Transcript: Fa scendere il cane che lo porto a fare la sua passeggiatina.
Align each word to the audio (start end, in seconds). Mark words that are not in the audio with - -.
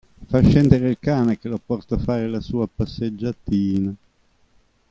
Fa 0.29 0.41
scendere 0.41 0.89
il 0.89 0.97
cane 0.99 1.37
che 1.37 1.47
lo 1.47 1.61
porto 1.63 1.93
a 1.93 1.99
fare 1.99 2.27
la 2.27 2.39
sua 2.41 2.67
passeggiatina. 2.67 3.95